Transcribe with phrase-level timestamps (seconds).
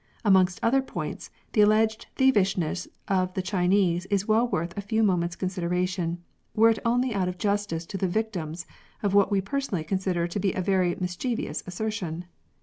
[0.25, 5.35] Amongst other points, the alleged thievishness of the Chinese is well worth a few moments'
[5.35, 6.23] consideration,
[6.55, 8.65] were it only out of justice to the victims
[9.03, 12.25] of what we personally consider to be a very mischievous assertion.